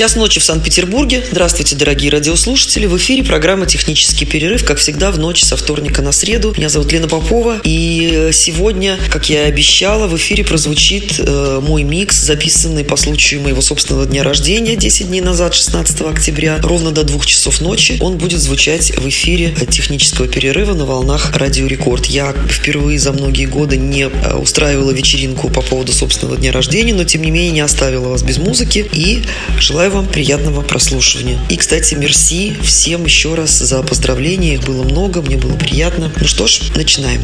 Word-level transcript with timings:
Час 0.00 0.16
ночи 0.16 0.40
в 0.40 0.44
Санкт-Петербурге. 0.44 1.22
Здравствуйте, 1.30 1.76
дорогие 1.76 2.10
радиослушатели. 2.10 2.86
В 2.86 2.96
эфире 2.96 3.22
программа 3.22 3.66
«Технический 3.66 4.24
перерыв», 4.24 4.64
как 4.64 4.78
всегда, 4.78 5.10
в 5.10 5.18
ночь 5.18 5.42
со 5.42 5.58
вторника 5.58 6.00
на 6.00 6.10
среду. 6.10 6.54
Меня 6.56 6.70
зовут 6.70 6.90
Лена 6.90 7.06
Попова. 7.06 7.60
И 7.64 8.30
сегодня, 8.32 8.98
как 9.10 9.28
я 9.28 9.44
и 9.44 9.48
обещала, 9.50 10.06
в 10.06 10.16
эфире 10.16 10.42
прозвучит 10.42 11.16
э, 11.18 11.60
мой 11.62 11.82
микс, 11.82 12.16
записанный 12.16 12.82
по 12.82 12.96
случаю 12.96 13.42
моего 13.42 13.60
собственного 13.60 14.06
дня 14.06 14.22
рождения 14.22 14.74
10 14.74 15.08
дней 15.08 15.20
назад, 15.20 15.52
16 15.52 16.00
октября, 16.00 16.58
ровно 16.62 16.92
до 16.92 17.02
двух 17.02 17.26
часов 17.26 17.60
ночи. 17.60 17.98
Он 18.00 18.16
будет 18.16 18.40
звучать 18.40 18.96
в 18.96 19.06
эфире 19.06 19.54
технического 19.68 20.28
перерыва 20.28 20.72
на 20.72 20.86
волнах 20.86 21.36
Радио 21.36 21.66
Рекорд. 21.66 22.06
Я 22.06 22.34
впервые 22.48 22.98
за 22.98 23.12
многие 23.12 23.44
годы 23.44 23.76
не 23.76 24.04
э, 24.04 24.34
устраивала 24.34 24.92
вечеринку 24.92 25.50
по 25.50 25.60
поводу 25.60 25.92
собственного 25.92 26.38
дня 26.38 26.52
рождения, 26.52 26.94
но 26.94 27.04
тем 27.04 27.22
не 27.22 27.30
менее 27.30 27.50
не 27.50 27.60
оставила 27.60 28.08
вас 28.08 28.22
без 28.22 28.38
музыки 28.38 28.88
и 28.94 29.24
желаю 29.58 29.89
вам 29.90 30.06
приятного 30.06 30.62
прослушивания. 30.62 31.38
И, 31.48 31.56
кстати, 31.56 31.94
мерси 31.94 32.56
всем 32.62 33.04
еще 33.04 33.34
раз 33.34 33.50
за 33.50 33.82
поздравления. 33.82 34.54
Их 34.54 34.64
было 34.64 34.82
много, 34.82 35.20
мне 35.22 35.36
было 35.36 35.56
приятно. 35.56 36.12
Ну 36.18 36.26
что 36.26 36.46
ж, 36.46 36.60
начинаем. 36.74 37.20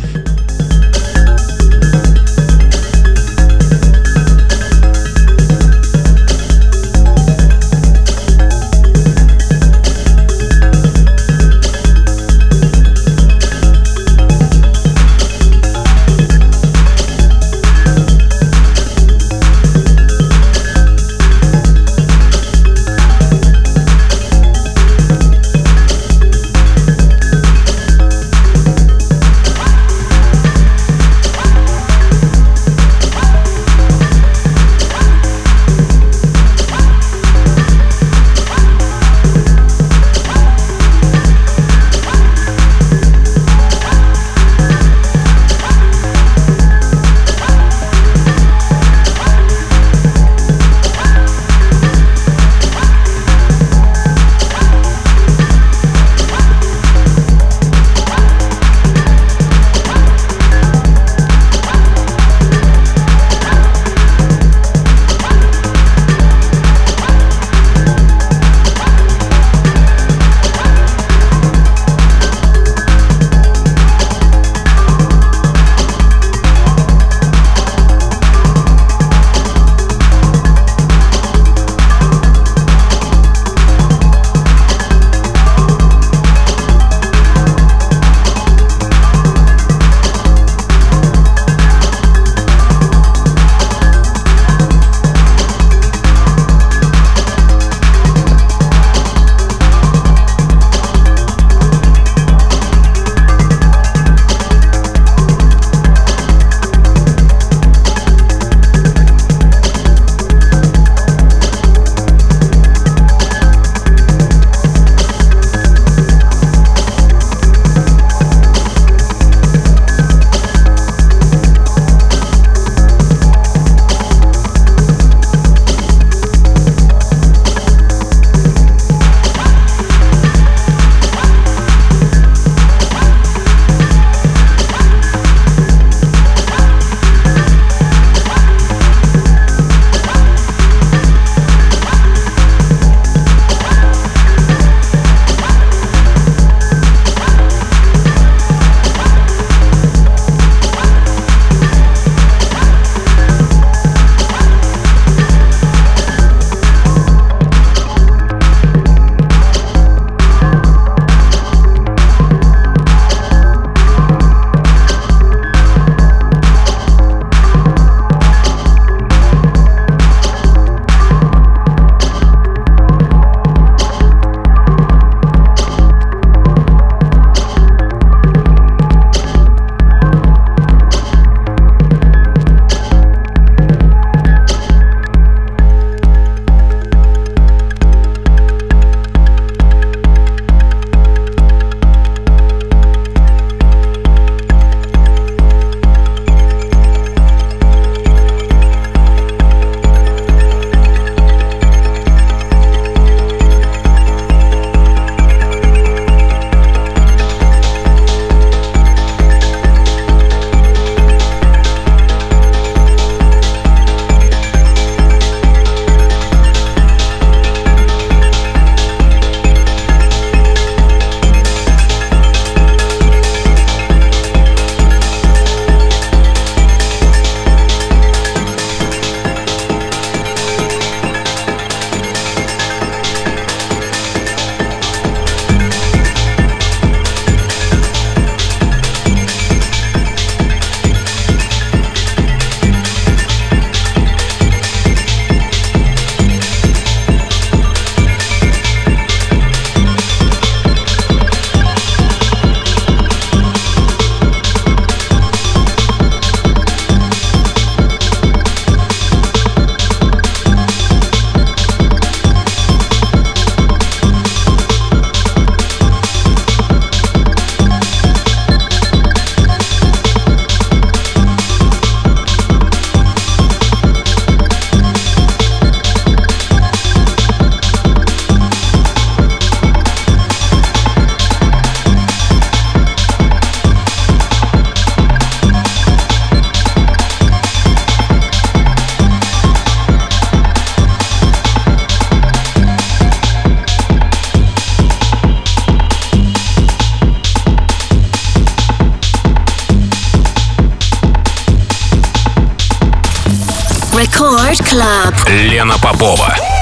Клаб. 304.77 305.15
Лена 305.31 305.79
Попова. 305.79 306.56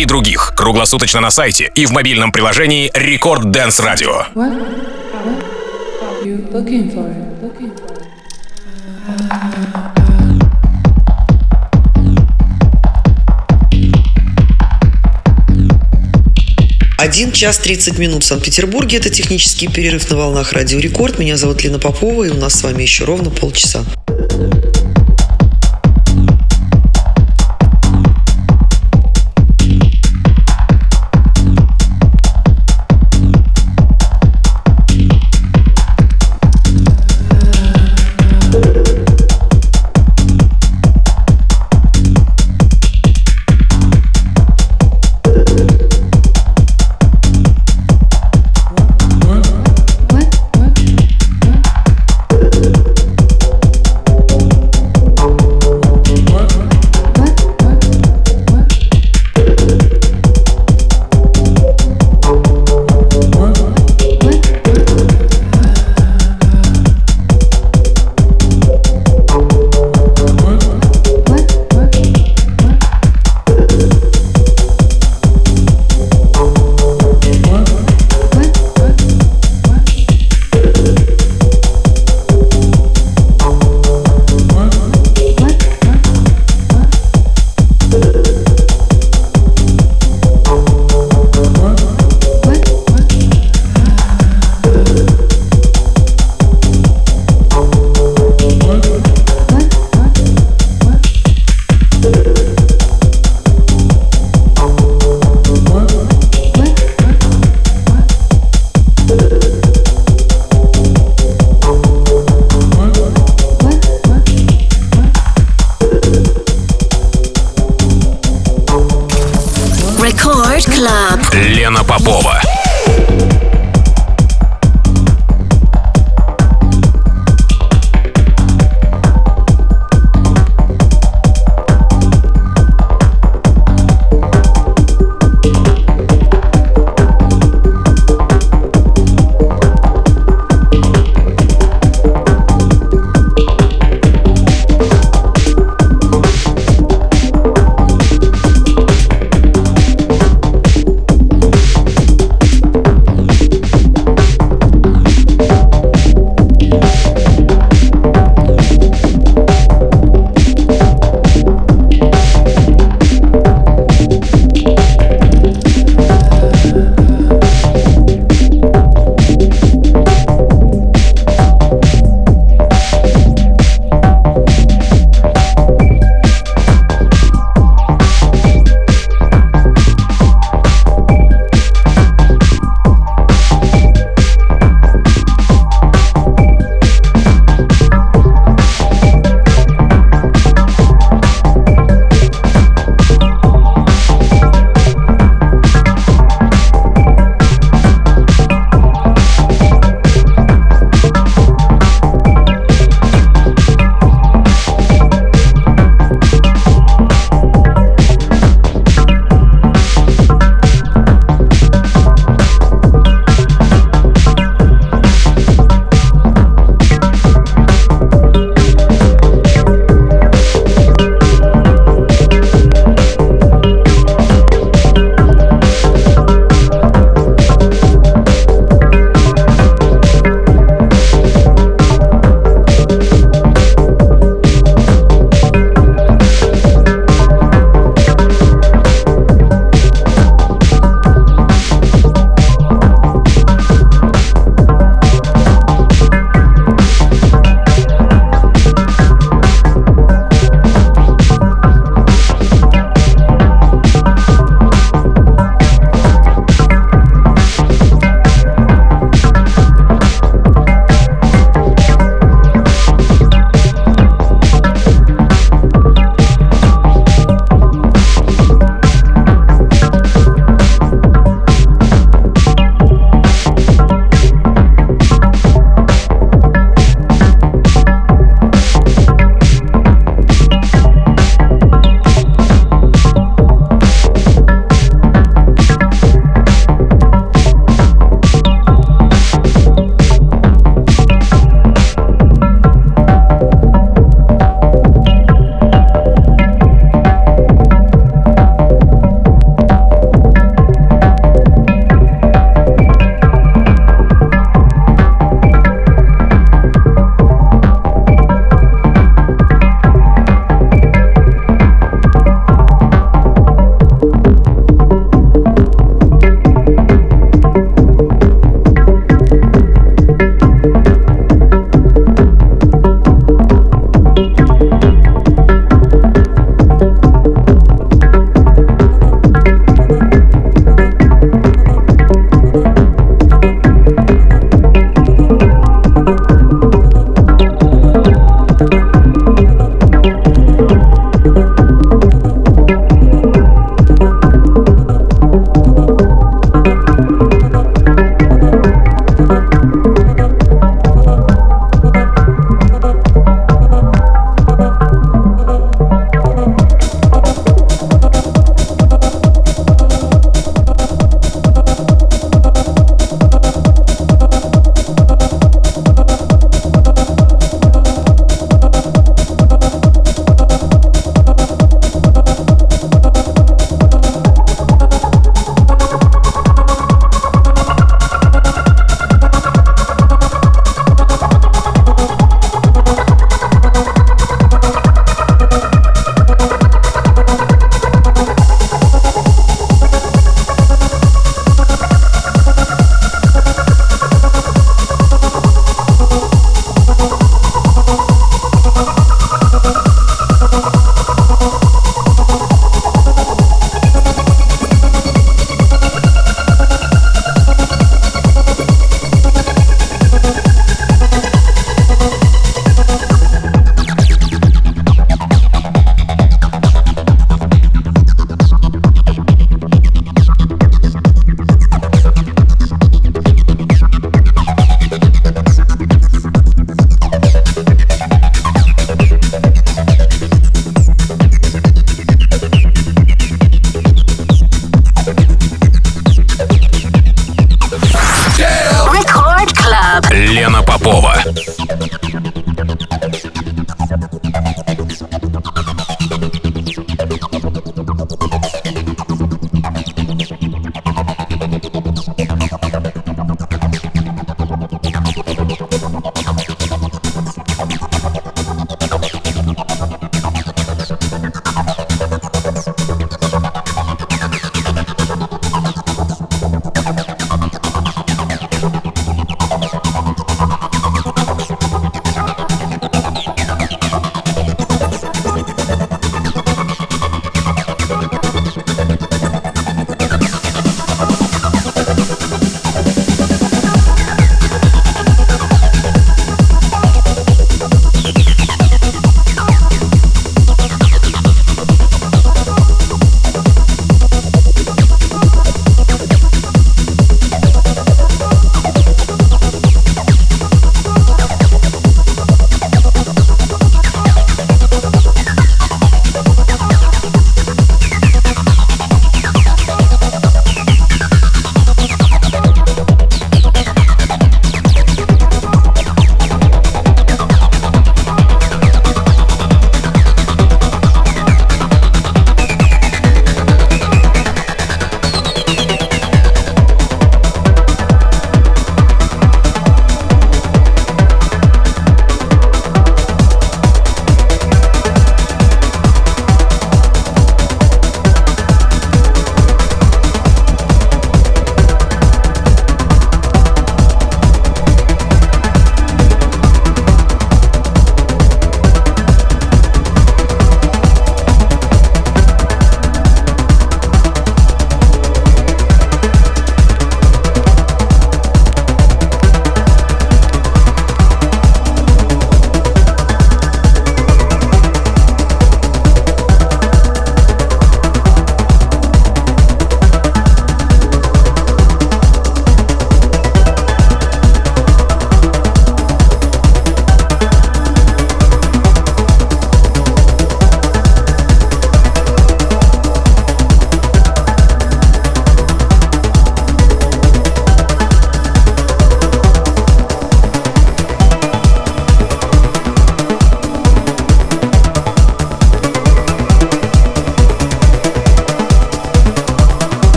И 0.00 0.06
других. 0.06 0.54
Круглосуточно 0.56 1.20
на 1.20 1.30
сайте 1.30 1.70
и 1.74 1.84
в 1.84 1.90
мобильном 1.90 2.32
приложении 2.32 2.90
Record 2.94 3.50
Dance 3.50 3.80
Radio. 3.80 4.24
Один 16.96 17.32
час 17.32 17.58
30 17.58 17.98
минут 17.98 18.22
в 18.24 18.26
Санкт-Петербурге. 18.26 18.98
Это 18.98 19.10
технический 19.10 19.68
перерыв 19.68 20.10
на 20.10 20.16
волнах 20.16 20.52
Радио 20.52 20.78
Рекорд. 20.78 21.18
Меня 21.18 21.36
зовут 21.36 21.62
Лена 21.62 21.78
Попова, 21.78 22.24
и 22.24 22.30
у 22.30 22.34
нас 22.34 22.54
с 22.54 22.62
вами 22.62 22.82
еще 22.82 23.04
ровно 23.04 23.30
полчаса. 23.30 23.84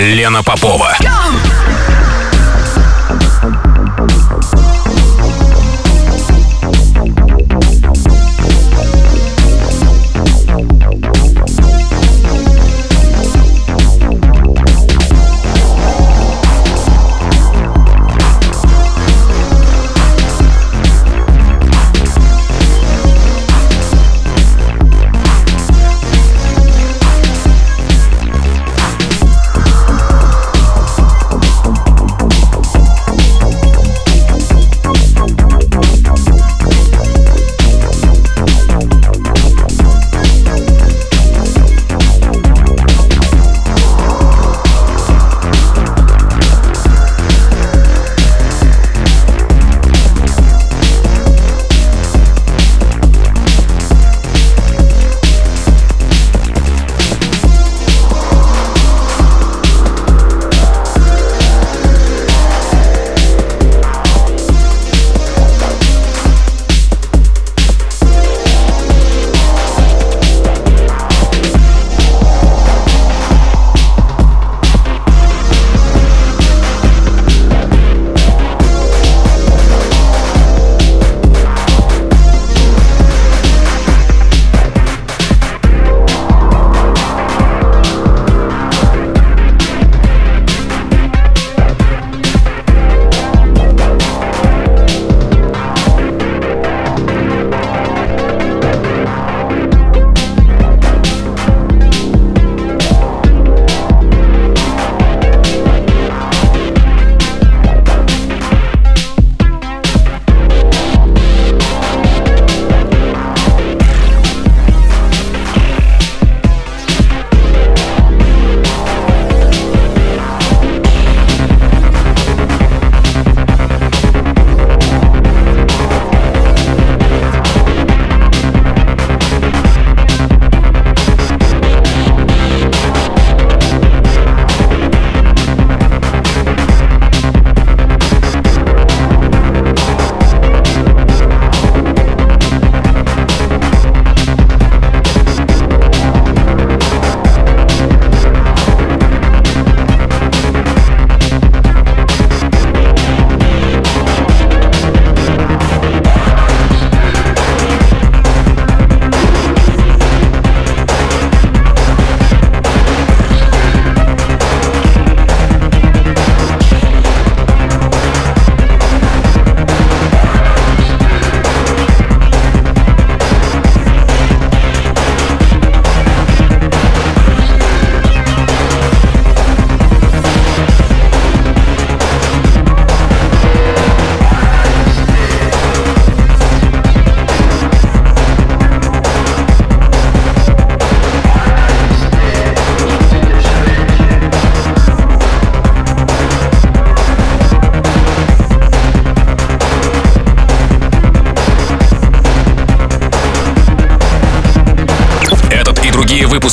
Лена 0.00 0.42
Попова. 0.42 0.96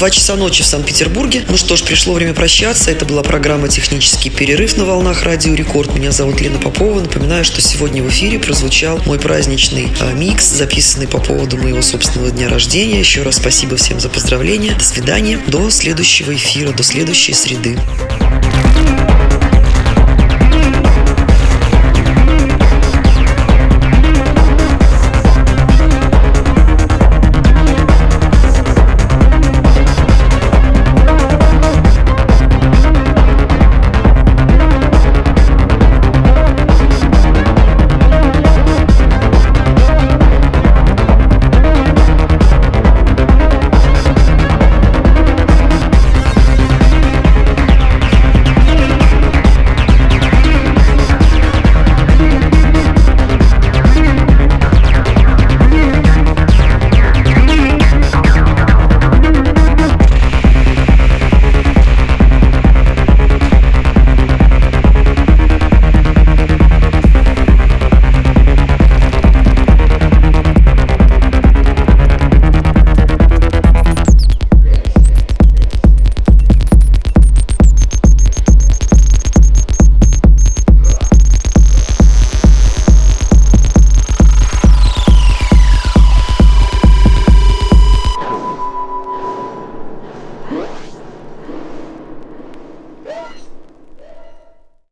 2 0.00 0.08
часа 0.08 0.34
ночи 0.34 0.62
в 0.62 0.66
Санкт-Петербурге. 0.66 1.44
Ну 1.46 1.58
что 1.58 1.76
ж, 1.76 1.82
пришло 1.82 2.14
время 2.14 2.32
прощаться. 2.32 2.90
Это 2.90 3.04
была 3.04 3.22
программа 3.22 3.68
«Технический 3.68 4.30
перерыв» 4.30 4.78
на 4.78 4.86
волнах 4.86 5.24
Радио 5.24 5.52
Рекорд. 5.52 5.94
Меня 5.94 6.10
зовут 6.10 6.40
Лена 6.40 6.58
Попова. 6.58 7.00
Напоминаю, 7.00 7.44
что 7.44 7.60
сегодня 7.60 8.02
в 8.02 8.08
эфире 8.08 8.38
прозвучал 8.38 8.98
мой 9.04 9.18
праздничный 9.18 9.88
э, 10.00 10.14
микс, 10.14 10.46
записанный 10.46 11.06
по 11.06 11.18
поводу 11.18 11.58
моего 11.58 11.82
собственного 11.82 12.30
дня 12.30 12.48
рождения. 12.48 12.98
Еще 12.98 13.22
раз 13.24 13.36
спасибо 13.36 13.76
всем 13.76 14.00
за 14.00 14.08
поздравления. 14.08 14.74
До 14.74 14.84
свидания. 14.84 15.38
До 15.48 15.68
следующего 15.68 16.34
эфира, 16.34 16.72
до 16.72 16.82
следующей 16.82 17.34
среды. 17.34 17.78